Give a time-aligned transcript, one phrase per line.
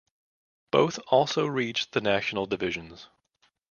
[0.71, 3.05] Both also reached the national divisions.